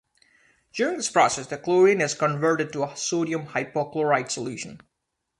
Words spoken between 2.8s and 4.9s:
a sodium hypochlorite solution.